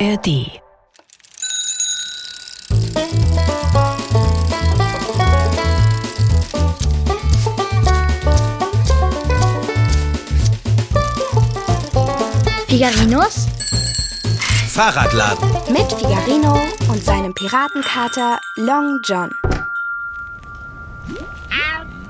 [0.00, 0.60] ARD.
[12.68, 13.48] Figarinos
[14.68, 15.50] Fahrradladen.
[15.72, 19.32] mit Figarino und seinem Piratenkater Long John.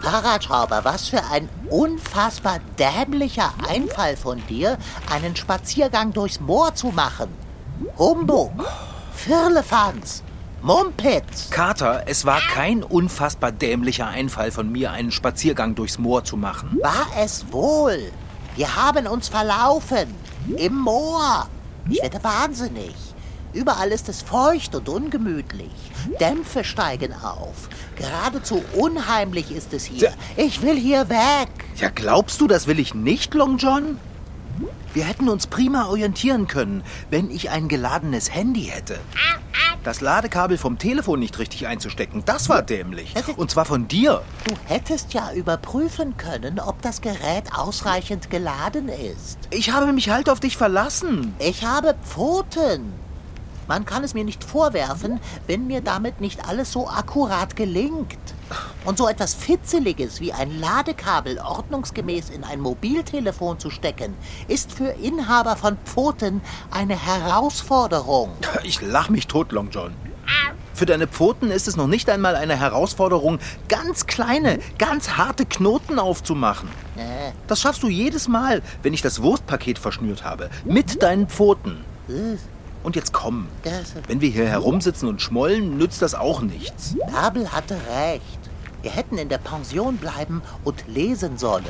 [0.02, 4.76] Fahrradschrauber, was für ein unfassbar dämlicher Einfall von dir,
[5.10, 7.47] einen Spaziergang durchs Moor zu machen.
[7.96, 8.52] Humbug,
[9.14, 10.22] Firlefanz,
[10.62, 11.50] Mumpitz.
[11.50, 16.78] Carter, es war kein unfassbar dämlicher Einfall von mir, einen Spaziergang durchs Moor zu machen.
[16.82, 18.10] War es wohl?
[18.56, 20.14] Wir haben uns verlaufen.
[20.56, 21.48] Im Moor.
[21.88, 22.94] Ich werde wahnsinnig.
[23.52, 25.70] Überall ist es feucht und ungemütlich.
[26.20, 27.68] Dämpfe steigen auf.
[27.96, 30.12] Geradezu unheimlich ist es hier.
[30.36, 31.48] Ich will hier weg.
[31.76, 33.98] Ja, glaubst du, das will ich nicht, Long John?
[34.94, 38.98] Wir hätten uns prima orientieren können, wenn ich ein geladenes Handy hätte.
[39.84, 43.14] Das Ladekabel vom Telefon nicht richtig einzustecken, das war dämlich.
[43.36, 44.22] Und zwar von dir.
[44.44, 49.38] Du hättest ja überprüfen können, ob das Gerät ausreichend geladen ist.
[49.50, 51.34] Ich habe mich halt auf dich verlassen.
[51.38, 52.92] Ich habe Pfoten.
[53.68, 58.16] Man kann es mir nicht vorwerfen, wenn mir damit nicht alles so akkurat gelingt.
[58.86, 64.14] Und so etwas Fitzeliges wie ein Ladekabel ordnungsgemäß in ein Mobiltelefon zu stecken,
[64.48, 68.30] ist für Inhaber von Pfoten eine Herausforderung.
[68.64, 69.92] Ich lach mich tot, Long John.
[70.72, 75.98] Für deine Pfoten ist es noch nicht einmal eine Herausforderung, ganz kleine, ganz harte Knoten
[75.98, 76.68] aufzumachen.
[76.96, 80.50] Äh, Das schaffst du jedes Mal, wenn ich das Wurstpaket verschnürt habe.
[80.64, 81.84] Mit deinen Pfoten.
[82.82, 83.48] Und jetzt komm.
[84.06, 86.96] Wenn wir hier herumsitzen und schmollen, nützt das auch nichts.
[87.10, 88.38] Bärbel hatte recht.
[88.82, 91.64] Wir hätten in der Pension bleiben und lesen sollen.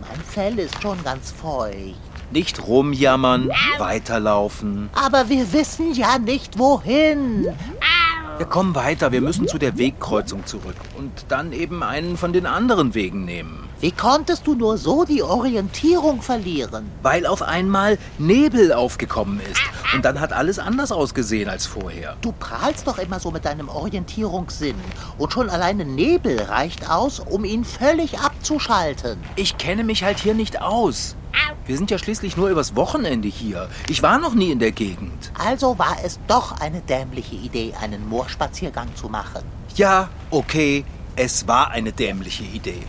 [0.00, 1.94] Mein Fell ist schon ganz feucht.
[2.30, 4.88] Nicht rumjammern, weiterlaufen.
[4.94, 7.46] Aber wir wissen ja nicht wohin.
[8.38, 10.74] Wir kommen weiter, wir müssen zu der Wegkreuzung zurück.
[10.98, 13.68] Und dann eben einen von den anderen Wegen nehmen.
[13.84, 16.90] Wie konntest du nur so die Orientierung verlieren?
[17.02, 19.60] Weil auf einmal Nebel aufgekommen ist.
[19.94, 22.16] Und dann hat alles anders ausgesehen als vorher.
[22.22, 24.76] Du prahlst doch immer so mit deinem Orientierungssinn.
[25.18, 29.18] Und schon alleine Nebel reicht aus, um ihn völlig abzuschalten.
[29.36, 31.14] Ich kenne mich halt hier nicht aus.
[31.66, 33.68] Wir sind ja schließlich nur übers Wochenende hier.
[33.90, 35.30] Ich war noch nie in der Gegend.
[35.38, 39.42] Also war es doch eine dämliche Idee, einen Moorspaziergang zu machen.
[39.76, 42.82] Ja, okay, es war eine dämliche Idee.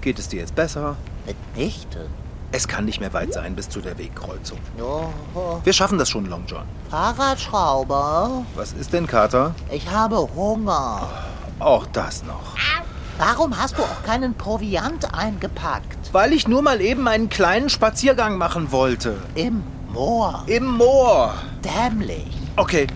[0.00, 0.96] Geht es dir jetzt besser?
[1.26, 2.06] Mitnichten.
[2.54, 4.58] Es kann nicht mehr weit sein bis zu der Wegkreuzung.
[4.78, 6.64] Oh, Wir schaffen das schon, Long John.
[6.90, 9.54] Fahrradschrauber, Was ist denn, Carter?
[9.70, 11.08] ich habe Hunger.
[11.58, 12.56] Auch das noch.
[13.18, 16.12] Warum hast du auch keinen Proviant eingepackt?
[16.12, 19.16] Weil ich nur mal eben einen kleinen Spaziergang machen wollte.
[19.34, 20.42] Im Moor.
[20.46, 21.34] Im Moor.
[21.64, 22.26] Dämlich.
[22.56, 22.86] Okay,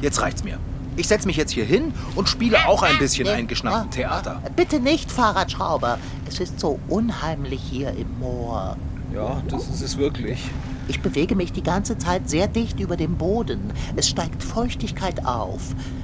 [0.00, 0.58] jetzt reicht's mir.
[0.98, 4.42] Ich setz mich jetzt hier hin und spiele auch ein bisschen eingeschnappten ah, Theater.
[4.44, 5.96] ah, Bitte nicht, Fahrradschrauber.
[6.26, 8.76] Es ist so unheimlich hier im Moor.
[9.14, 10.40] Ja, das ist es wirklich.
[10.88, 13.72] Ich bewege mich die ganze Zeit sehr dicht über dem Boden.
[13.94, 15.60] Es steigt Feuchtigkeit auf.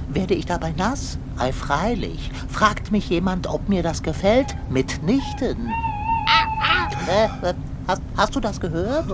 [0.07, 1.17] Werde ich dabei nass?
[1.37, 2.31] Ei, freilich.
[2.47, 4.55] Fragt mich jemand, ob mir das gefällt?
[4.69, 5.57] Mitnichten.
[7.07, 7.53] Äh, äh,
[7.87, 9.05] hast, hast du das gehört?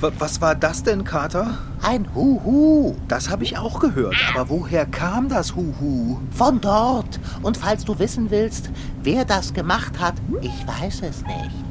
[0.00, 1.58] Was war das denn, Carter?
[1.86, 2.96] Ein Huhu.
[3.06, 4.16] Das habe ich auch gehört.
[4.34, 6.18] Aber woher kam das Huhu?
[6.32, 7.20] Von dort.
[7.42, 8.70] Und falls du wissen willst,
[9.04, 11.64] wer das gemacht hat, ich weiß es nicht.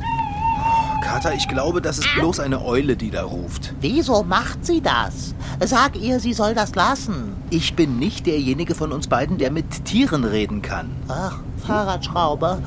[1.04, 3.74] Carter, ich glaube, das ist bloß eine Eule, die da ruft.
[3.81, 5.36] Wieso macht sie das?
[5.59, 7.34] Sag ihr, sie soll das lassen.
[7.50, 10.92] Ich bin nicht derjenige von uns beiden, der mit Tieren reden kann.
[11.09, 12.59] Ach, Fahrradschrauber,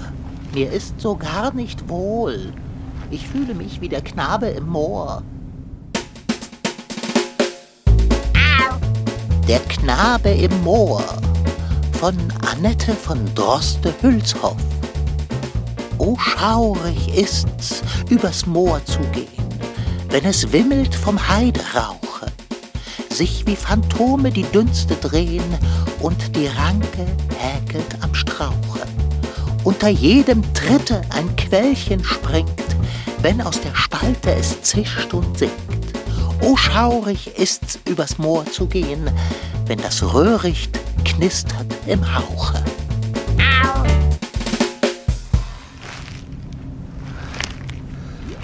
[0.53, 2.53] mir ist so gar nicht wohl.
[3.10, 5.22] Ich fühle mich wie der Knabe im Moor.
[9.48, 11.03] Der Knabe im Moor
[11.98, 12.14] von
[12.53, 14.59] Annette von Droste-Hülshoff.
[15.97, 19.48] O schaurig ist's, übers Moor zu gehen,
[20.11, 22.26] wenn es wimmelt vom Heiderauche,
[23.08, 25.56] sich wie Phantome die Dünste drehen
[26.00, 27.06] und die Ranke
[27.38, 28.52] häkelt am Strauche.
[29.64, 32.76] Unter jedem Tritte ein Quellchen springt,
[33.22, 35.77] wenn aus der Spalte es zischt und singt.
[36.40, 39.11] O schaurig ist's, übers Moor zu gehen,
[39.67, 42.62] wenn das Röhricht knistert im Hauche.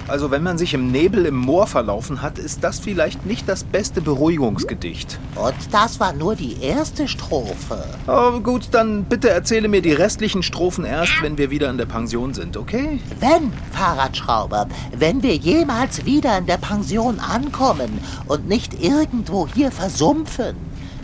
[0.07, 3.63] Also wenn man sich im Nebel im Moor verlaufen hat, ist das vielleicht nicht das
[3.63, 5.19] beste Beruhigungsgedicht.
[5.35, 7.83] Und das war nur die erste Strophe.
[8.07, 11.87] Oh, gut, dann bitte erzähle mir die restlichen Strophen erst, wenn wir wieder in der
[11.87, 12.99] Pension sind, okay?
[13.19, 20.55] Wenn, Fahrradschrauber, wenn wir jemals wieder in der Pension ankommen und nicht irgendwo hier versumpfen.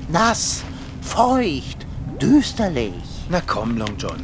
[0.09, 0.63] Nass,
[1.01, 1.87] feucht,
[2.21, 2.93] düsterlich.
[3.29, 4.19] Na komm, Long John.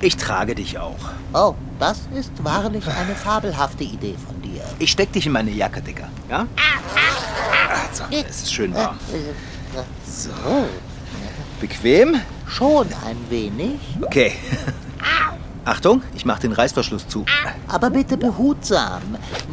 [0.00, 1.10] Ich trage dich auch.
[1.34, 4.62] Oh, das ist wahrlich eine fabelhafte Idee von dir.
[4.78, 6.08] Ich steck dich in meine Jacke, Dicker.
[6.28, 6.46] Ja?
[7.90, 8.98] Also, es ist schön warm.
[10.06, 10.30] So.
[11.60, 12.20] Bequem?
[12.46, 14.32] Schon ein wenig, Okay.
[15.64, 17.26] Achtung, ich mach den Reißverschluss zu.
[17.66, 19.02] aber bitte behutsam.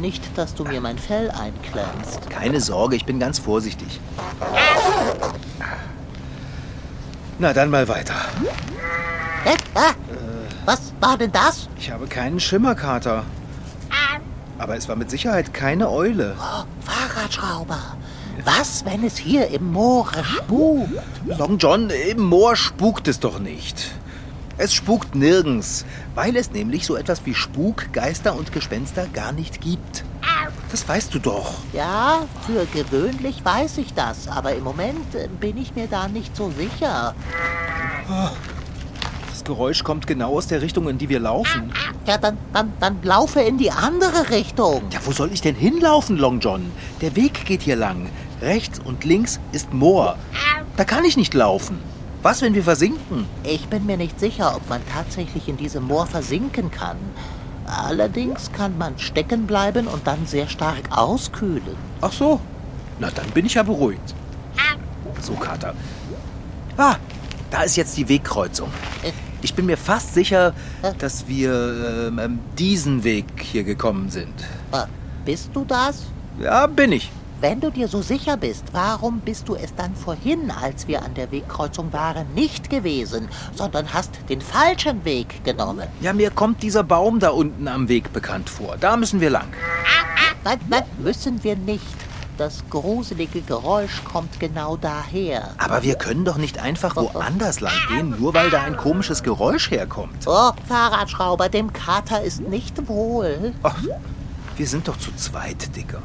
[0.00, 2.30] Nicht, dass du mir mein Fell einklemmst.
[2.30, 4.00] Keine Sorge, ich bin ganz vorsichtig.
[7.38, 8.14] Na, dann mal weiter.
[10.66, 11.68] Was war denn das?
[11.78, 13.24] Ich habe keinen Schimmerkater.
[14.58, 16.36] Aber es war mit Sicherheit keine Eule.
[16.38, 17.78] Oh, Fahrradschrauber.
[18.44, 20.90] Was, wenn es hier im Moore spukt?
[21.38, 23.92] Long John, im Moor spukt es doch nicht.
[24.58, 25.84] Es spukt nirgends,
[26.14, 30.04] weil es nämlich so etwas wie Spuk, Geister und Gespenster gar nicht gibt.
[30.70, 31.54] Das weißt du doch.
[31.72, 35.06] Ja, für gewöhnlich weiß ich das, aber im Moment
[35.38, 37.14] bin ich mir da nicht so sicher.
[38.08, 38.30] Das
[39.46, 41.72] Geräusch kommt genau aus der Richtung, in die wir laufen.
[42.04, 44.82] Ja, dann, dann, dann laufe in die andere Richtung.
[44.90, 46.72] Ja, wo soll ich denn hinlaufen, Long John?
[47.00, 48.10] Der Weg geht hier lang.
[48.42, 50.18] Rechts und links ist Moor.
[50.76, 51.78] Da kann ich nicht laufen.
[52.22, 53.26] Was, wenn wir versinken?
[53.44, 56.96] Ich bin mir nicht sicher, ob man tatsächlich in diesem Moor versinken kann.
[57.66, 61.76] Allerdings kann man stecken bleiben und dann sehr stark auskühlen.
[62.00, 62.40] Ach so.
[62.98, 64.14] Na, dann bin ich ja beruhigt.
[65.20, 65.74] So, Kater.
[66.76, 66.96] Ah,
[67.50, 68.68] da ist jetzt die Wegkreuzung.
[69.42, 70.54] Ich bin mir fast sicher,
[70.98, 74.32] dass wir ähm, ähm, diesen Weg hier gekommen sind.
[74.72, 74.86] Äh,
[75.24, 76.04] Bist du das?
[76.40, 77.10] Ja, bin ich.
[77.40, 81.12] Wenn du dir so sicher bist, warum bist du es dann vorhin, als wir an
[81.12, 85.86] der Wegkreuzung waren, nicht gewesen, sondern hast den falschen Weg genommen?
[86.00, 88.76] Ja, mir kommt dieser Baum da unten am Weg bekannt vor.
[88.80, 89.48] Da müssen wir lang.
[90.44, 91.82] Nein, nein, müssen wir nicht.
[92.36, 95.54] Das gruselige Geräusch kommt genau daher.
[95.56, 99.70] Aber wir können doch nicht einfach woanders lang gehen, nur weil da ein komisches Geräusch
[99.70, 100.26] herkommt.
[100.26, 103.54] Oh, Fahrradschrauber, dem Kater ist nicht wohl.
[103.62, 103.76] Ach,
[104.56, 106.02] wir sind doch zu zweit, Dicker.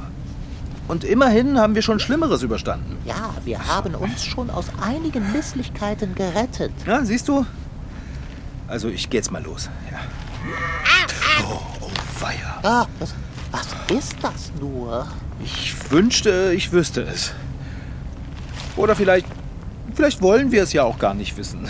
[0.87, 2.97] Und immerhin haben wir schon Schlimmeres überstanden.
[3.05, 6.71] Ja, wir haben uns schon aus einigen Misslichkeiten gerettet.
[6.85, 7.45] Ja, siehst du?
[8.67, 9.69] Also, ich geh jetzt mal los.
[9.91, 9.99] Ja.
[11.43, 11.89] Oh, oh,
[12.19, 12.59] weia.
[12.63, 13.13] Ah, was,
[13.51, 13.67] was
[13.97, 15.07] ist das nur?
[15.43, 17.33] Ich wünschte, ich wüsste es.
[18.75, 19.25] Oder vielleicht,
[19.93, 21.69] vielleicht wollen wir es ja auch gar nicht wissen.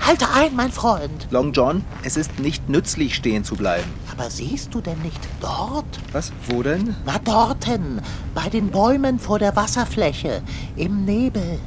[0.00, 1.26] Halte ein, mein Freund.
[1.30, 3.90] Long John, es ist nicht nützlich, stehen zu bleiben.
[4.12, 5.84] Aber siehst du denn nicht dort?
[6.12, 6.32] Was?
[6.46, 6.94] Wo denn?
[7.04, 8.00] Na, dorten,
[8.32, 10.42] bei den Bäumen vor der Wasserfläche,
[10.76, 11.58] im Nebel.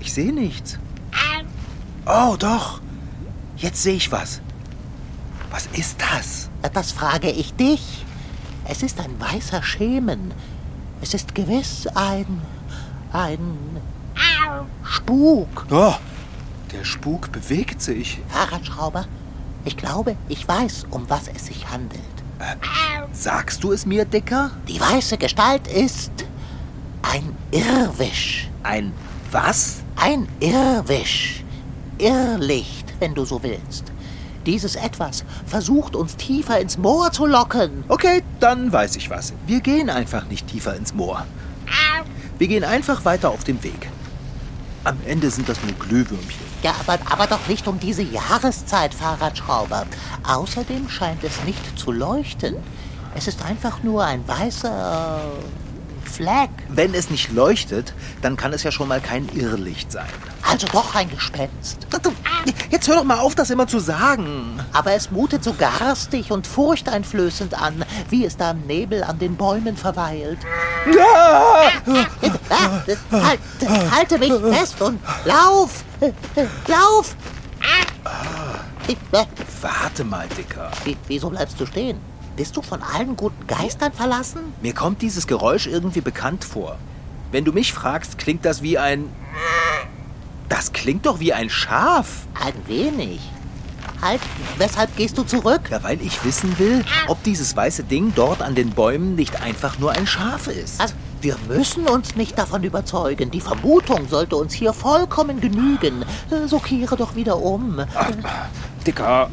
[0.00, 0.78] Ich sehe nichts.
[2.06, 2.80] Oh, doch.
[3.58, 4.40] Jetzt sehe ich was.
[5.50, 6.48] Was ist das?
[6.72, 8.05] Das frage ich dich.
[8.68, 10.32] Es ist ein weißer Schemen.
[11.00, 12.42] Es ist gewiss ein.
[13.12, 13.56] ein.
[14.82, 15.66] Spuk.
[15.70, 15.94] Oh,
[16.72, 18.20] der Spuk bewegt sich.
[18.28, 19.06] Fahrradschrauber,
[19.64, 22.00] ich glaube, ich weiß, um was es sich handelt.
[23.12, 24.50] Sagst du es mir, Dicker?
[24.68, 26.12] Die weiße Gestalt ist.
[27.02, 28.50] ein Irrwisch.
[28.62, 28.92] Ein
[29.30, 29.82] was?
[29.96, 31.44] Ein Irrwisch.
[31.98, 33.92] Irrlicht, wenn du so willst.
[34.46, 37.84] Dieses Etwas versucht uns tiefer ins Moor zu locken.
[37.88, 39.32] Okay, dann weiß ich was.
[39.46, 41.26] Wir gehen einfach nicht tiefer ins Moor.
[42.38, 43.88] Wir gehen einfach weiter auf dem Weg.
[44.84, 46.46] Am Ende sind das nur Glühwürmchen.
[46.62, 49.84] Ja, aber, aber doch nicht um diese Jahreszeit, Fahrradschrauber.
[50.22, 52.54] Außerdem scheint es nicht zu leuchten.
[53.16, 55.22] Es ist einfach nur ein weißer
[56.04, 56.50] Fleck.
[56.68, 60.06] Wenn es nicht leuchtet, dann kann es ja schon mal kein Irrlicht sein.
[60.48, 61.88] Also doch ein Gespenst.
[62.70, 64.60] Jetzt hör doch mal auf, das immer zu sagen.
[64.72, 69.36] Aber es mutet so garstig und furchteinflößend an, wie es da im Nebel an den
[69.36, 70.38] Bäumen verweilt.
[70.98, 71.70] Ah!
[72.50, 72.80] Ah,
[73.12, 73.40] halt,
[73.90, 75.84] halte mich fest und lauf!
[76.00, 77.16] Äh, äh, Lauf!
[78.88, 78.94] Äh,
[79.60, 80.70] Warte mal, Dicker.
[80.84, 81.98] wie- Wieso bleibst du stehen?
[82.36, 84.40] Bist du von allen guten Geistern verlassen?
[84.62, 86.76] Mir kommt dieses Geräusch irgendwie bekannt vor.
[87.32, 89.10] Wenn du mich fragst, klingt das wie ein...
[90.48, 92.26] Das klingt doch wie ein Schaf.
[92.34, 93.20] Ein wenig.
[94.02, 94.20] Halt,
[94.58, 95.62] weshalb gehst du zurück?
[95.70, 99.78] Ja, weil ich wissen will, ob dieses weiße Ding dort an den Bäumen nicht einfach
[99.78, 100.80] nur ein Schaf ist.
[100.80, 103.30] Also, wir müssen uns nicht davon überzeugen.
[103.30, 106.04] Die Vermutung sollte uns hier vollkommen genügen.
[106.46, 107.80] So kehre doch wieder um.
[108.86, 109.30] Dicker,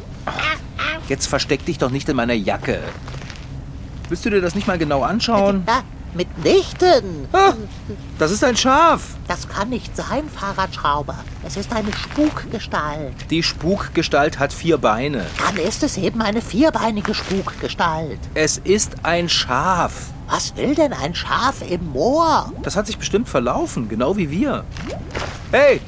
[1.08, 2.80] jetzt versteck dich doch nicht in meiner Jacke.
[4.08, 5.64] Willst du dir das nicht mal genau anschauen?
[5.68, 5.82] Ja,
[6.14, 7.28] mitnichten.
[7.32, 7.54] Ah,
[8.18, 9.16] das ist ein Schaf.
[9.28, 11.16] Das kann nicht sein, Fahrradschrauber.
[11.44, 13.14] Es ist eine Spukgestalt.
[13.30, 15.26] Die Spukgestalt hat vier Beine.
[15.38, 18.20] Dann ist es eben eine vierbeinige Spukgestalt.
[18.34, 19.92] Es ist ein Schaf.
[20.28, 22.52] Was will denn ein Schaf im Moor?
[22.62, 24.64] Das hat sich bestimmt verlaufen, genau wie wir.
[25.52, 25.80] Hey,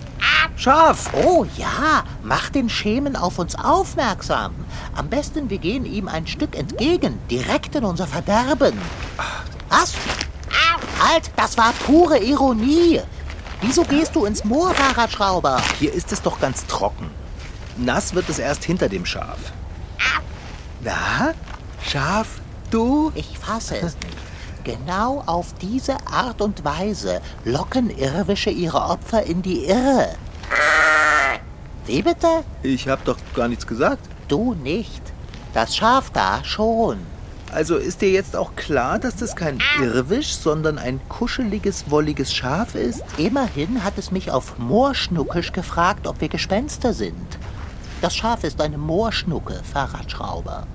[0.56, 1.10] Schaf!
[1.12, 4.54] Oh ja, mach den Schemen auf uns aufmerksam.
[4.94, 8.72] Am besten, wir gehen ihm ein Stück entgegen, direkt in unser Verderben.
[9.68, 9.92] Was?
[11.06, 13.00] Halt, das war pure Ironie.
[13.60, 15.62] Wieso gehst du ins Moor, Fahrradschrauber?
[15.78, 17.10] Hier ist es doch ganz trocken.
[17.76, 19.38] Nass wird es erst hinter dem Schaf.
[20.82, 21.34] Na,
[21.82, 23.12] Schaf, du?
[23.14, 24.18] Ich fasse es nicht.
[24.64, 30.08] Genau auf diese Art und Weise locken Irrwische ihre Opfer in die Irre.
[31.86, 32.42] Wie bitte?
[32.64, 34.02] Ich hab doch gar nichts gesagt.
[34.26, 35.02] Du nicht.
[35.54, 36.98] Das Schaf da schon.
[37.56, 42.74] Also ist dir jetzt auch klar, dass das kein Irrwisch, sondern ein kuscheliges, wolliges Schaf
[42.74, 43.02] ist?
[43.16, 47.38] Immerhin hat es mich auf Moorschnuckisch gefragt, ob wir Gespenster sind.
[48.02, 50.66] Das Schaf ist eine Moorschnucke, Fahrradschrauber.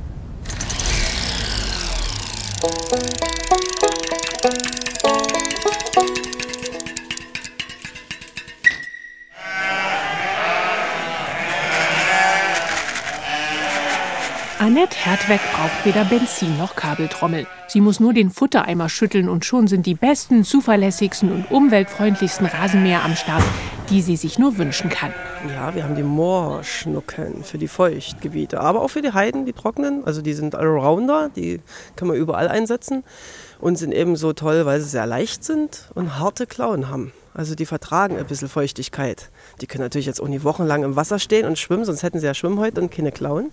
[14.71, 17.45] Annette Hertweg braucht weder Benzin noch Kabeltrommel.
[17.67, 23.03] Sie muss nur den Futtereimer schütteln und schon sind die besten, zuverlässigsten und umweltfreundlichsten Rasenmäher
[23.03, 23.43] am Start,
[23.89, 25.13] die sie sich nur wünschen kann.
[25.53, 30.05] Ja, wir haben die Moorschnucken für die Feuchtgebiete, aber auch für die Heiden, die trockenen.
[30.05, 31.59] Also die sind Allrounder, die
[31.97, 33.03] kann man überall einsetzen
[33.59, 37.11] und sind eben so toll, weil sie sehr leicht sind und harte Klauen haben.
[37.33, 39.31] Also die vertragen ein bisschen Feuchtigkeit.
[39.59, 42.25] Die können natürlich jetzt auch nie wochenlang im Wasser stehen und schwimmen, sonst hätten sie
[42.25, 43.51] ja Schwimmhäute und keine Klauen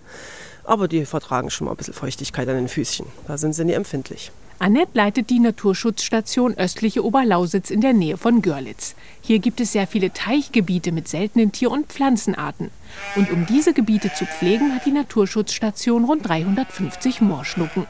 [0.69, 3.07] aber die vertragen schon mal ein bisschen Feuchtigkeit an den Füßchen.
[3.27, 4.31] Da sind sie nie empfindlich.
[4.61, 8.97] Annette leitet die Naturschutzstation östliche Oberlausitz in der Nähe von Görlitz.
[9.21, 12.71] Hier gibt es sehr viele Teichgebiete mit seltenen Tier- und Pflanzenarten.
[13.15, 17.87] Und um diese Gebiete zu pflegen, hat die Naturschutzstation rund 350 Moorschnucken.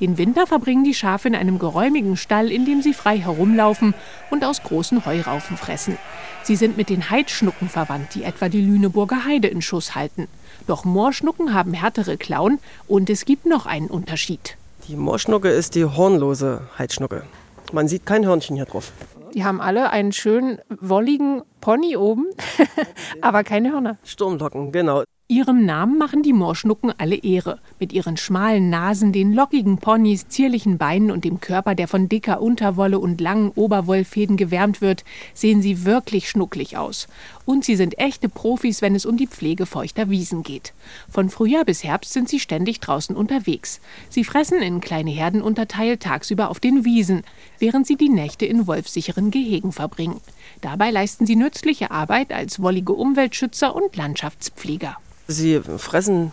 [0.00, 3.94] Den Winter verbringen die Schafe in einem geräumigen Stall, in dem sie frei herumlaufen
[4.30, 5.96] und aus großen Heuraufen fressen.
[6.42, 10.26] Sie sind mit den Heidschnucken verwandt, die etwa die Lüneburger Heide in Schuss halten.
[10.66, 14.56] Doch Moorschnucken haben härtere Klauen und es gibt noch einen Unterschied.
[14.88, 17.24] Die Moorschnucke ist die hornlose Heidschnucke.
[17.72, 18.92] Man sieht kein Hörnchen hier drauf.
[19.34, 22.26] Die haben alle einen schönen wolligen Pony oben,
[23.20, 23.96] aber keine Hörner.
[24.04, 25.04] Sturmlocken, genau.
[25.30, 27.60] Ihrem Namen machen die Moorschnucken alle Ehre.
[27.78, 32.42] Mit ihren schmalen Nasen, den lockigen Ponys, zierlichen Beinen und dem Körper, der von dicker
[32.42, 37.06] Unterwolle und langen Oberwollfäden gewärmt wird, sehen sie wirklich schnucklig aus.
[37.44, 40.72] Und sie sind echte Profis, wenn es um die Pflege feuchter Wiesen geht.
[41.08, 43.80] Von Frühjahr bis Herbst sind sie ständig draußen unterwegs.
[44.08, 47.22] Sie fressen in kleine Herden unterteilt tagsüber auf den Wiesen,
[47.60, 50.20] während sie die Nächte in wolfsicheren Gehegen verbringen.
[50.60, 54.96] Dabei leisten sie nützliche Arbeit als wollige Umweltschützer und Landschaftspfleger.
[55.26, 56.32] Sie fressen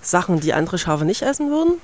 [0.00, 1.74] Sachen, die andere Schafe nicht essen würden.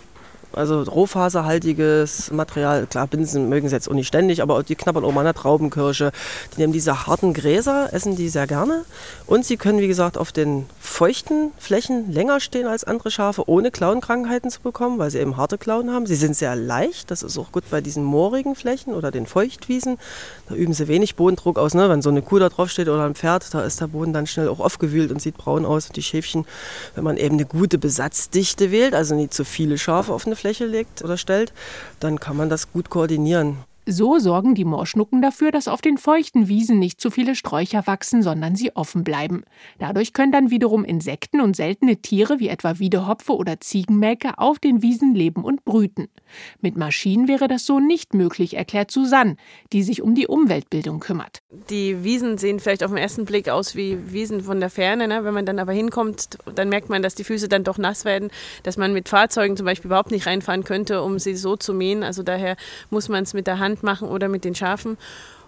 [0.56, 5.12] Also rohfaserhaltiges Material, klar, Binsen mögen sie jetzt auch nicht ständig, aber die knabbern auch
[5.12, 6.12] mal eine Traubenkirsche.
[6.54, 8.84] Die nehmen diese harten Gräser, essen die sehr gerne.
[9.26, 13.70] Und sie können, wie gesagt, auf den feuchten Flächen länger stehen als andere Schafe, ohne
[13.70, 16.06] Klauenkrankheiten zu bekommen, weil sie eben harte Klauen haben.
[16.06, 19.98] Sie sind sehr leicht, das ist auch gut bei diesen moorigen Flächen oder den Feuchtwiesen.
[20.48, 21.74] Da üben sie wenig Bodendruck aus.
[21.74, 21.88] Ne?
[21.88, 24.26] Wenn so eine Kuh da drauf steht oder ein Pferd, da ist der Boden dann
[24.26, 25.86] schnell auch aufgewühlt und sieht braun aus.
[25.86, 26.46] Und die Schäfchen,
[26.94, 30.43] wenn man eben eine gute Besatzdichte wählt, also nicht zu viele Schafe auf eine Fläche
[30.44, 31.52] legt oder stellt,
[32.00, 33.58] dann kann man das gut koordinieren.
[33.86, 38.22] So sorgen die Moorschnucken dafür, dass auf den feuchten Wiesen nicht zu viele Sträucher wachsen,
[38.22, 39.44] sondern sie offen bleiben.
[39.78, 44.80] Dadurch können dann wiederum Insekten und seltene Tiere wie etwa Wiedehopfe oder Ziegenmelke auf den
[44.80, 46.08] Wiesen leben und brüten.
[46.62, 49.36] Mit Maschinen wäre das so nicht möglich, erklärt Susanne,
[49.74, 51.42] die sich um die Umweltbildung kümmert.
[51.68, 55.08] Die Wiesen sehen vielleicht auf den ersten Blick aus wie Wiesen von der Ferne.
[55.08, 55.24] Ne?
[55.24, 58.30] Wenn man dann aber hinkommt, dann merkt man, dass die Füße dann doch nass werden,
[58.62, 62.02] dass man mit Fahrzeugen zum Beispiel überhaupt nicht reinfahren könnte, um sie so zu mähen.
[62.02, 62.56] Also daher
[62.88, 64.96] muss man es mit der Hand machen oder mit den Schafen.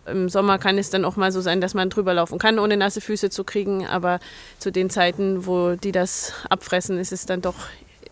[0.07, 2.77] Im Sommer kann es dann auch mal so sein, dass man drüber laufen kann, ohne
[2.77, 3.87] nasse Füße zu kriegen.
[3.87, 4.21] Aber
[4.59, 7.57] zu den Zeiten, wo die das abfressen, ist es dann doch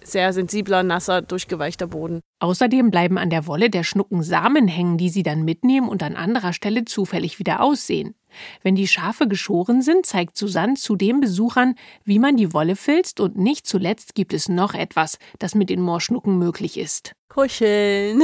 [0.02, 2.21] sehr sensibler, nasser, durchgeweichter Boden.
[2.40, 6.14] Außerdem bleiben an der Wolle der Schnucken Samen hängen, die sie dann mitnehmen und an
[6.14, 8.14] anderer Stelle zufällig wieder aussehen.
[8.62, 13.37] Wenn die Schafe geschoren sind, zeigt Susanne zudem Besuchern, wie man die Wolle filzt und
[13.38, 17.12] nicht zuletzt gibt es noch etwas, das mit den Moorschnucken möglich ist.
[17.28, 18.21] Kuscheln.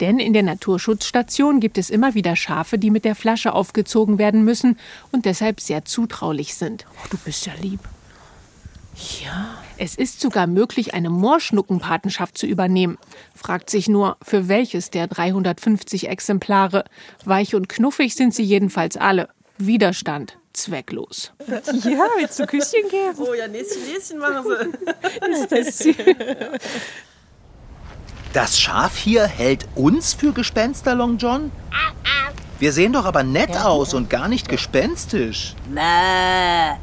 [0.00, 4.44] Denn in der Naturschutzstation gibt es immer wieder Schafe, die mit der Flasche aufgezogen werden
[4.44, 4.78] müssen
[5.12, 6.86] und deshalb sehr zutraulich sind.
[7.02, 7.80] Oh, du bist ja lieb.
[9.22, 9.58] Ja.
[9.76, 12.96] Es ist sogar möglich, eine Moorschnuckenpatenschaft zu übernehmen.
[13.34, 16.84] Fragt sich nur, für welches der 350 Exemplare.
[17.24, 19.28] Weich und knuffig sind sie jedenfalls alle.
[19.58, 21.32] Widerstand zwecklos.
[21.48, 23.18] Ja, willst du Küsschen geben?
[23.18, 25.30] Oh ja, Näschen, Näschen machen sie.
[25.30, 25.96] Ist das süß.
[28.34, 31.52] Das Schaf hier hält uns für Gespenster, Long John?
[32.58, 35.54] Wir sehen doch aber nett aus und gar nicht gespenstisch.
[35.70, 36.76] Mäh.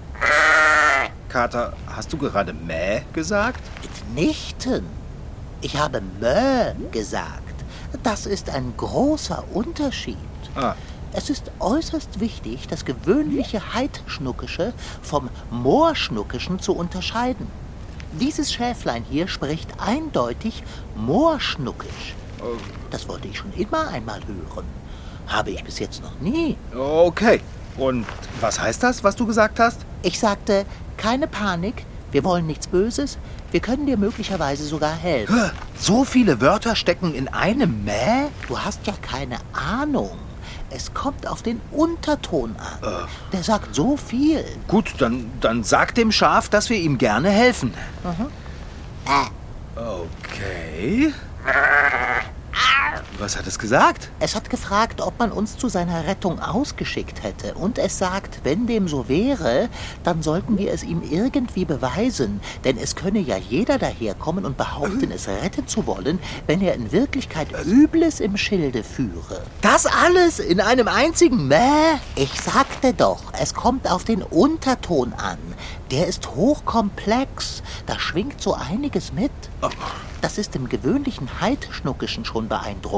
[1.29, 3.61] Kater, hast du gerade Mäh gesagt?
[4.15, 4.85] Mitnichten.
[5.61, 7.53] Ich habe Mö gesagt.
[8.01, 10.17] Das ist ein großer Unterschied.
[10.55, 10.75] Ah,
[11.13, 17.47] Es ist äußerst wichtig, das gewöhnliche Heidschnuckische vom Moorschnuckischen zu unterscheiden.
[18.19, 20.63] Dieses Schäflein hier spricht eindeutig
[20.95, 22.15] Moorschnuckisch.
[22.89, 24.65] Das wollte ich schon immer einmal hören.
[25.27, 26.57] Habe ich bis jetzt noch nie.
[26.75, 27.39] okay.
[27.77, 28.05] Und
[28.41, 29.85] was heißt das, was du gesagt hast?
[30.03, 30.65] Ich sagte,
[30.97, 33.17] keine Panik, wir wollen nichts Böses,
[33.51, 35.51] wir können dir möglicherweise sogar helfen.
[35.77, 38.27] So viele Wörter stecken in einem Mäh?
[38.47, 40.17] Du hast ja keine Ahnung.
[40.73, 43.07] Es kommt auf den Unterton an.
[43.33, 44.43] Der sagt so viel.
[44.67, 47.73] Gut, dann, dann sag dem Schaf, dass wir ihm gerne helfen.
[49.05, 49.29] Äh,
[49.75, 51.13] Okay.
[53.19, 54.09] Was hat es gesagt?
[54.19, 57.53] Es hat gefragt, ob man uns zu seiner Rettung ausgeschickt hätte.
[57.55, 59.69] Und es sagt, wenn dem so wäre,
[60.03, 62.41] dann sollten wir es ihm irgendwie beweisen.
[62.63, 66.91] Denn es könne ja jeder daherkommen und behaupten, es retten zu wollen, wenn er in
[66.91, 69.41] Wirklichkeit Übles im Schilde führe.
[69.61, 71.97] Das alles in einem einzigen Mäh?
[72.15, 75.37] Ich sagte doch, es kommt auf den Unterton an.
[75.91, 77.63] Der ist hochkomplex.
[77.85, 79.31] Da schwingt so einiges mit.
[80.21, 82.90] Das ist im gewöhnlichen Heidschnuckischen schon beeindruckend.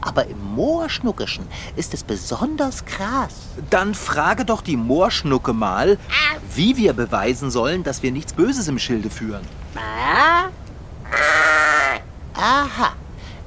[0.00, 3.34] Aber im Moorschnuckischen ist es besonders krass.
[3.70, 5.98] Dann frage doch die Moorschnucke mal,
[6.54, 9.42] wie wir beweisen sollen, dass wir nichts Böses im Schilde führen.
[12.34, 12.92] Aha.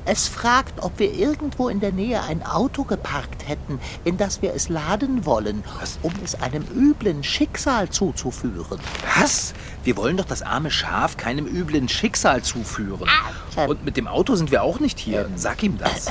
[0.10, 4.54] Es fragt, ob wir irgendwo in der Nähe ein Auto geparkt hätten, in das wir
[4.54, 5.66] es laden wollen,
[6.02, 8.80] um es einem üblen Schicksal zuzuführen.
[9.20, 9.54] Was?
[9.84, 13.10] Wir wollen doch das arme Schaf keinem üblen Schicksal zuführen.
[13.58, 15.30] Äh, Und mit dem Auto sind wir auch nicht hier.
[15.36, 16.06] Sag ihm das.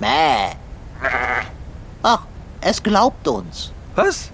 [0.00, 0.50] Mäh.
[2.02, 2.22] Ach,
[2.60, 3.70] es glaubt uns.
[3.94, 4.30] Was?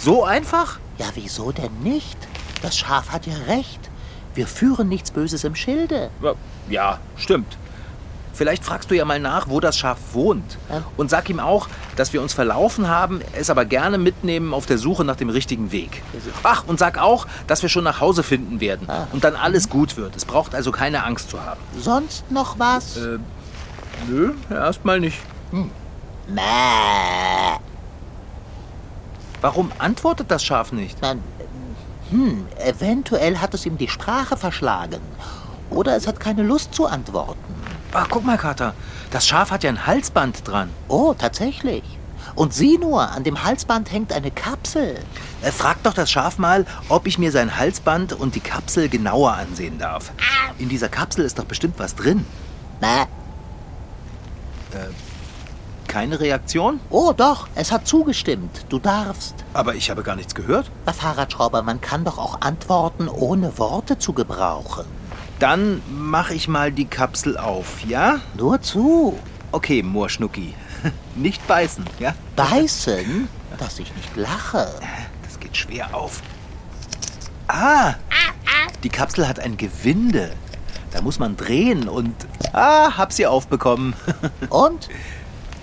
[0.00, 0.80] So einfach?
[0.98, 2.18] Ja, wieso denn nicht?
[2.62, 3.78] Das Schaf hat ja recht.
[4.34, 6.10] Wir führen nichts Böses im Schilde.
[6.68, 7.58] Ja, stimmt.
[8.32, 10.58] Vielleicht fragst du ja mal nach, wo das Schaf wohnt.
[10.70, 10.82] Ja.
[10.96, 14.78] Und sag ihm auch, dass wir uns verlaufen haben, es aber gerne mitnehmen auf der
[14.78, 16.02] Suche nach dem richtigen Weg.
[16.42, 19.96] Ach, und sag auch, dass wir schon nach Hause finden werden und dann alles gut
[19.96, 20.16] wird.
[20.16, 21.60] Es braucht also keine Angst zu haben.
[21.78, 22.96] Sonst noch was?
[22.96, 23.18] Äh,
[24.08, 25.18] nö, erstmal nicht.
[26.28, 26.40] Mäh.
[29.42, 31.02] Warum antwortet das Schaf nicht?
[31.02, 31.20] Dann,
[32.10, 35.00] hm, eventuell hat es ihm die Sprache verschlagen.
[35.68, 37.61] Oder es hat keine Lust zu antworten.
[37.94, 38.74] Ach, guck mal, Kater.
[39.10, 40.70] Das Schaf hat ja ein Halsband dran.
[40.88, 41.82] Oh, tatsächlich.
[42.34, 44.98] Und sieh nur, an dem Halsband hängt eine Kapsel.
[45.42, 49.32] Äh, frag doch das Schaf mal, ob ich mir sein Halsband und die Kapsel genauer
[49.34, 50.12] ansehen darf.
[50.58, 52.24] In dieser Kapsel ist doch bestimmt was drin.
[52.80, 53.04] Mäh.
[55.86, 56.80] Keine Reaktion?
[56.88, 58.64] Oh, doch, es hat zugestimmt.
[58.70, 59.34] Du darfst.
[59.52, 60.70] Aber ich habe gar nichts gehört.
[60.86, 64.86] Herr Fahrradschrauber, man kann doch auch antworten, ohne Worte zu gebrauchen.
[65.42, 68.20] Dann mache ich mal die Kapsel auf, ja?
[68.36, 69.18] Nur zu.
[69.50, 70.54] Okay, Moorschnucki.
[71.16, 72.14] Nicht beißen, ja?
[72.36, 73.26] Beißen,
[73.58, 74.72] dass ich nicht lache.
[75.24, 76.22] Das geht schwer auf.
[77.48, 77.94] Ah!
[78.84, 80.32] Die Kapsel hat ein Gewinde.
[80.92, 82.14] Da muss man drehen und...
[82.52, 83.94] Ah, hab sie aufbekommen.
[84.48, 84.88] Und?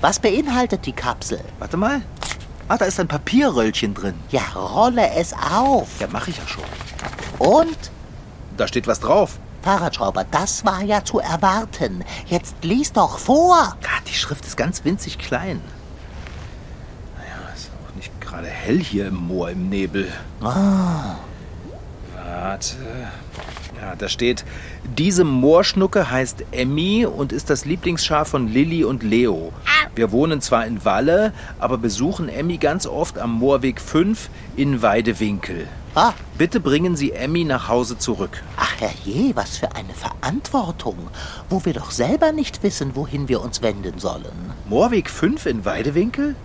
[0.01, 1.39] Was beinhaltet die Kapsel?
[1.57, 2.01] Warte mal.
[2.67, 4.15] Ah, da ist ein Papierröllchen drin.
[4.29, 5.87] Ja, rolle es auf.
[6.01, 6.63] Ja, mache ich ja schon.
[7.37, 7.77] Und?
[8.57, 9.39] Da steht was drauf.
[9.61, 12.03] Fahrradschrauber, das war ja zu erwarten.
[12.27, 13.55] Jetzt lies doch vor.
[13.55, 15.61] Ah, die Schrift ist ganz winzig klein.
[17.17, 20.11] Naja, ist auch nicht gerade hell hier im Moor im Nebel.
[22.13, 22.75] Warte.
[23.81, 24.43] Ja, da steht,
[24.97, 29.53] diese Moorschnucke heißt Emmy und ist das Lieblingsschaf von Lilly und Leo.
[29.95, 35.67] Wir wohnen zwar in Walle, aber besuchen Emmy ganz oft am Moorweg 5 in Weidewinkel.
[35.95, 38.41] Ah, Bitte bringen Sie Emmy nach Hause zurück.
[38.57, 40.95] ach herrje, was für eine Verantwortung,
[41.49, 44.53] wo wir doch selber nicht wissen, wohin wir uns wenden sollen.
[44.69, 46.35] Moorweg 5 in Weidewinkel?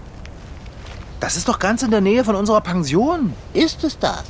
[1.21, 3.33] Das ist doch ganz in der Nähe von unserer Pension.
[3.53, 4.25] Ist es das?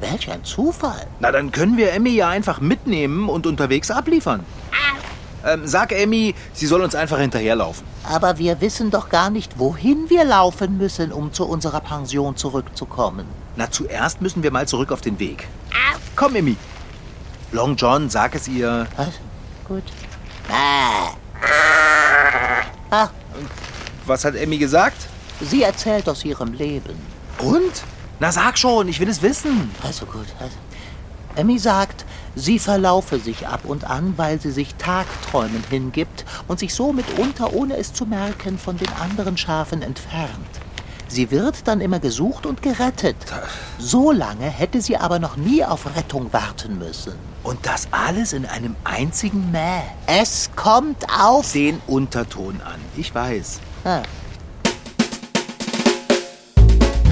[0.00, 1.06] Welch ein Zufall.
[1.20, 4.44] Na, dann können wir Emmy ja einfach mitnehmen und unterwegs abliefern.
[5.44, 7.86] Ähm, sag Emmy, sie soll uns einfach hinterherlaufen.
[8.08, 13.26] Aber wir wissen doch gar nicht, wohin wir laufen müssen, um zu unserer Pension zurückzukommen.
[13.58, 15.48] Na, zuerst müssen wir mal zurück auf den Weg.
[16.14, 16.56] Komm, Emmy.
[17.50, 18.86] Long John, sag es ihr.
[18.96, 19.14] Was?
[19.66, 19.82] Gut.
[20.48, 21.08] Ah.
[24.06, 25.08] Was hat Emmy gesagt?
[25.40, 26.94] sie erzählt aus ihrem Leben.
[27.40, 27.82] Und?
[28.20, 29.72] Na sag schon, ich will es wissen.
[29.82, 30.26] Also gut.
[30.38, 30.54] Also.
[31.34, 32.04] Emmy sagt,
[32.36, 37.52] sie verlaufe sich ab und an, weil sie sich Tagträumen hingibt und sich so mitunter,
[37.52, 40.60] ohne es zu merken, von den anderen Schafen entfernt.
[41.08, 43.16] Sie wird dann immer gesucht und gerettet.
[43.78, 47.14] So lange hätte sie aber noch nie auf Rettung warten müssen.
[47.42, 49.80] Und das alles in einem einzigen Mäh.
[50.06, 51.52] Es kommt auf.
[51.52, 52.78] Den Unterton an.
[52.96, 53.60] Ich weiß.
[53.84, 54.02] Ah,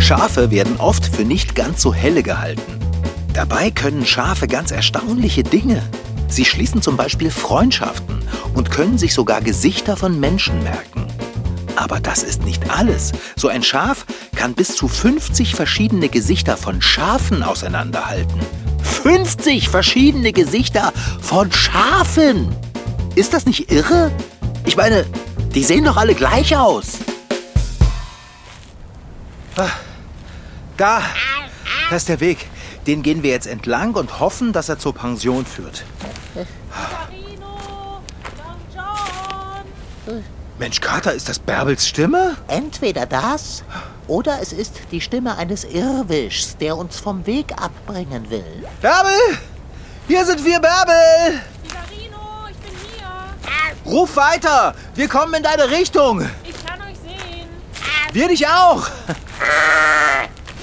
[0.06, 2.78] Schafe werden oft für nicht ganz so helle gehalten.
[3.32, 5.82] Dabei können Schafe ganz erstaunliche Dinge.
[6.28, 8.20] Sie schließen zum Beispiel Freundschaften
[8.54, 10.95] und können sich sogar Gesichter von Menschen merken.
[11.76, 13.12] Aber das ist nicht alles.
[13.36, 18.40] So ein Schaf kann bis zu 50 verschiedene Gesichter von Schafen auseinanderhalten.
[18.82, 22.54] 50 verschiedene Gesichter von Schafen!
[23.14, 24.10] Ist das nicht irre?
[24.64, 25.06] Ich meine,
[25.54, 26.98] die sehen doch alle gleich aus.
[30.76, 31.00] Da,
[31.88, 32.46] da ist der Weg.
[32.86, 35.84] Den gehen wir jetzt entlang und hoffen, dass er zur Pension führt.
[40.58, 42.34] Mensch, Kater, ist das Bärbels Stimme?
[42.48, 43.62] entweder das
[44.08, 48.64] oder es ist die Stimme eines Irrwischs, der uns vom Weg abbringen will.
[48.80, 49.12] Bärbel!
[50.08, 51.42] Hier sind wir, Bärbel!
[51.62, 53.92] Figarino, ich bin hier.
[53.92, 54.74] Ruf weiter!
[54.94, 56.22] Wir kommen in deine Richtung!
[56.42, 57.48] Ich kann euch sehen.
[58.12, 58.88] Wir dich auch!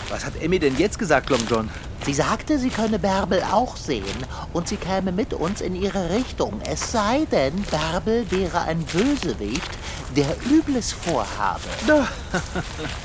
[0.09, 1.69] Was hat Emmy denn jetzt gesagt, Long John?
[2.05, 4.03] Sie sagte, sie könne Bärbel auch sehen
[4.51, 6.59] und sie käme mit uns in ihre Richtung.
[6.69, 9.69] Es sei denn, Bärbel wäre ein Bösewicht,
[10.15, 11.61] der Übles vorhabe.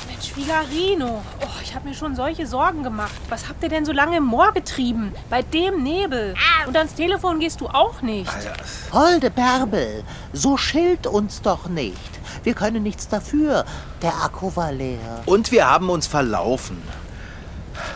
[0.06, 1.22] Mensch, Figarino.
[1.40, 3.14] Oh, ich habe mir schon solche Sorgen gemacht.
[3.28, 5.12] Was habt ihr denn so lange im Moor getrieben?
[5.30, 6.34] Bei dem Nebel.
[6.66, 8.30] Und ans Telefon gehst du auch nicht.
[8.92, 11.96] Holde Bärbel, so schilt uns doch nicht.
[12.44, 13.64] Wir können nichts dafür.
[14.02, 15.22] Der Akku war leer.
[15.26, 16.82] Und wir haben uns verlaufen.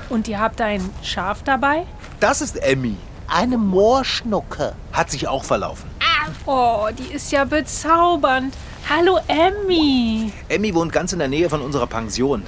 [0.08, 1.86] Und ihr habt ein Schaf dabei?
[2.20, 2.96] Das ist Emmy.
[3.28, 4.74] Eine Moorschnucke.
[4.92, 5.90] Hat sich auch verlaufen.
[6.46, 8.54] Oh, die ist ja bezaubernd.
[8.88, 10.32] Hallo, Emmy.
[10.48, 12.42] Emmy wohnt ganz in der Nähe von unserer Pension.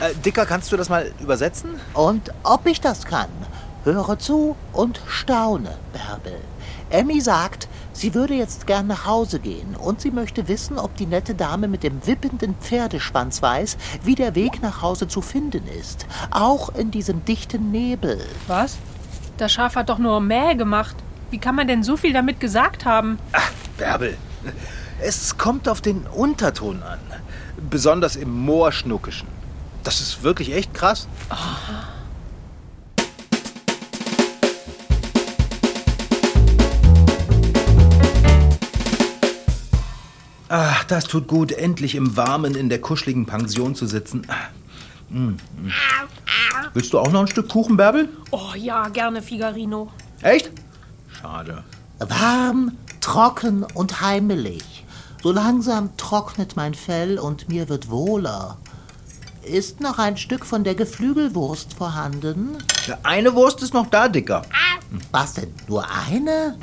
[0.00, 1.80] Äh, Dicker, kannst du das mal übersetzen?
[1.92, 3.28] Und ob ich das kann,
[3.84, 6.40] höre zu und staune, Bärbel.
[6.88, 11.06] Emmy sagt, sie würde jetzt gern nach Hause gehen und sie möchte wissen, ob die
[11.06, 16.06] nette Dame mit dem wippenden Pferdeschwanz weiß, wie der Weg nach Hause zu finden ist.
[16.30, 18.20] Auch in diesem dichten Nebel.
[18.46, 18.78] Was?
[19.36, 20.96] Das Schaf hat doch nur Mäh gemacht.
[21.30, 23.18] Wie kann man denn so viel damit gesagt haben?
[23.78, 24.16] Bärbel,
[25.02, 26.98] es kommt auf den Unterton an.
[27.70, 29.28] Besonders im Moorschnuckischen.
[29.84, 31.08] Das ist wirklich echt krass.
[40.48, 44.26] Ach, das tut gut, endlich im Warmen in der kuscheligen Pension zu sitzen.
[45.08, 45.38] Mm, mm.
[46.74, 48.08] Willst du auch noch ein Stück Kuchen, Bärbel?
[48.32, 49.92] Oh ja, gerne, Figarino.
[50.22, 50.50] Echt?
[51.20, 51.62] Schade.
[52.00, 54.79] Warm, trocken und heimelig.
[55.22, 58.56] So langsam trocknet mein Fell und mir wird wohler.
[59.42, 62.56] Ist noch ein Stück von der Geflügelwurst vorhanden?
[62.86, 64.42] Ja, eine Wurst ist noch da, Dicker.
[65.10, 65.52] Was denn?
[65.68, 66.56] Nur eine?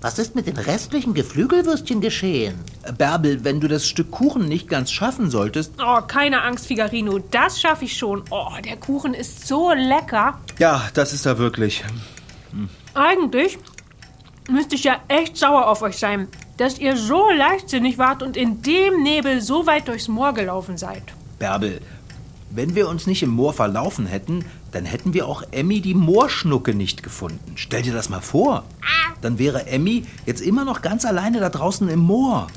[0.00, 2.58] Was ist mit den restlichen Geflügelwürstchen geschehen?
[2.96, 5.72] Bärbel, wenn du das Stück Kuchen nicht ganz schaffen solltest.
[5.78, 7.18] Oh, keine Angst, Figarino.
[7.18, 8.22] Das schaffe ich schon.
[8.30, 10.38] Oh, der Kuchen ist so lecker.
[10.58, 11.84] Ja, das ist er wirklich.
[12.94, 13.58] Eigentlich
[14.48, 18.62] müsste ich ja echt sauer auf euch sein, dass ihr so leichtsinnig wart und in
[18.62, 21.02] dem Nebel so weit durchs Moor gelaufen seid.
[21.38, 21.80] Bärbel,
[22.50, 26.74] wenn wir uns nicht im Moor verlaufen hätten, dann hätten wir auch Emmy die Moorschnucke
[26.74, 27.52] nicht gefunden.
[27.56, 28.64] Stell dir das mal vor.
[29.20, 32.48] Dann wäre Emmy jetzt immer noch ganz alleine da draußen im Moor.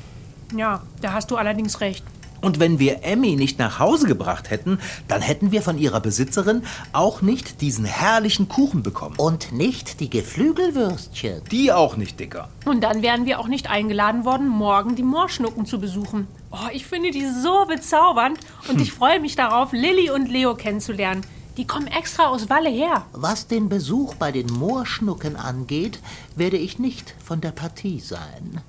[0.54, 2.04] Ja, da hast du allerdings recht.
[2.42, 6.64] Und wenn wir Emmy nicht nach Hause gebracht hätten, dann hätten wir von ihrer Besitzerin
[6.92, 9.14] auch nicht diesen herrlichen Kuchen bekommen.
[9.16, 11.42] Und nicht die Geflügelwürstchen.
[11.52, 12.48] Die auch nicht, Dicker.
[12.64, 16.26] Und dann wären wir auch nicht eingeladen worden, morgen die Moorschnucken zu besuchen.
[16.50, 21.24] Oh, ich finde die so bezaubernd und ich freue mich darauf, Lilly und Leo kennenzulernen.
[21.56, 23.06] Die kommen extra aus Walle her.
[23.12, 26.00] Was den Besuch bei den Moorschnucken angeht,
[26.34, 28.62] werde ich nicht von der Partie sein.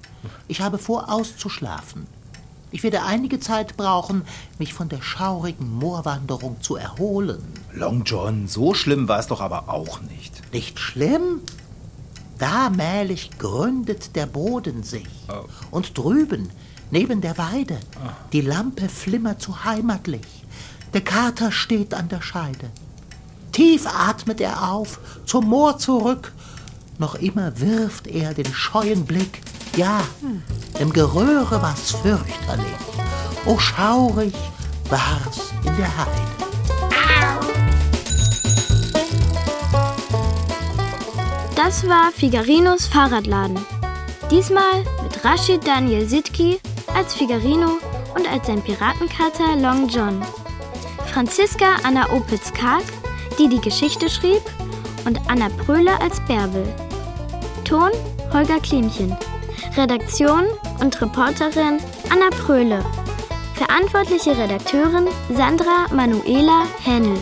[0.48, 2.08] Ich habe vor, auszuschlafen.
[2.74, 4.24] Ich werde einige Zeit brauchen,
[4.58, 7.44] mich von der schaurigen Moorwanderung zu erholen.
[7.72, 10.42] Long John, so schlimm war es doch aber auch nicht.
[10.52, 11.42] Nicht schlimm?
[12.40, 15.08] Da mählich gründet der Boden sich.
[15.70, 16.50] Und drüben,
[16.90, 17.78] neben der Weide,
[18.32, 20.26] die Lampe flimmert so heimatlich.
[20.96, 22.72] Der Kater steht an der Scheide.
[23.52, 26.34] Tief atmet er auf, zum Moor zurück.
[26.98, 29.42] Noch immer wirft er den scheuen Blick.
[29.76, 30.02] Ja,
[30.80, 32.66] im Geröhre war's fürchterlich.
[33.46, 34.34] Oh, schaurig
[34.88, 36.34] war's in der Heide.
[41.56, 43.60] Das war Figarinos Fahrradladen.
[44.30, 46.60] Diesmal mit Rashid Daniel Sitki
[46.94, 47.80] als Figarino
[48.16, 50.22] und als sein Piratenkater Long John.
[51.12, 52.84] Franziska Anna Opitz-Karg,
[53.40, 54.42] die die Geschichte schrieb,
[55.06, 56.64] und Anna Pröhle als Bärbel.
[57.64, 57.92] Ton
[58.32, 59.16] Holger Klimchen.
[59.76, 60.44] Redaktion
[60.82, 61.80] und Reporterin
[62.12, 62.86] Anna Pröhle.
[63.56, 67.18] Verantwortliche Redakteurin Sandra Manuela Hennel.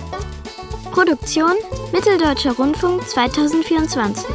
[0.92, 1.54] Produktion
[1.94, 4.26] Mitteldeutscher Rundfunk 2024.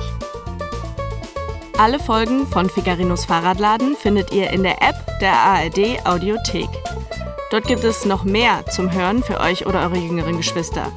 [1.77, 6.71] Alle Folgen von Figarinos Fahrradladen findet ihr in der App der ARD Audiothek.
[7.51, 10.91] Dort gibt es noch mehr zum Hören für euch oder eure jüngeren Geschwister.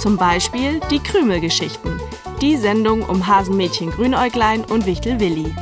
[0.00, 2.00] Zum Beispiel die Krümelgeschichten,
[2.40, 5.54] die Sendung um Hasenmädchen Grünäuglein und Wichtel Willi.